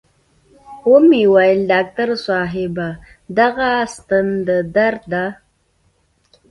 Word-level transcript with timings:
و 0.91 0.93
مې 1.09 1.21
ويل 1.33 1.59
ډاکتر 1.71 2.09
صاحب 2.25 2.75
دغه 3.39 3.69
ستن 3.95 4.25
د 4.47 4.49
درد 4.75 5.01
ده. 5.13 5.25